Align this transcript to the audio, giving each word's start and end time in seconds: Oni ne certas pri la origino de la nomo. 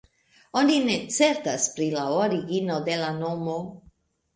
Oni 0.61 0.77
ne 0.87 0.95
certas 1.19 1.69
pri 1.77 1.89
la 2.01 2.09
origino 2.25 2.83
de 2.93 3.01
la 3.07 3.15
nomo. 3.23 3.65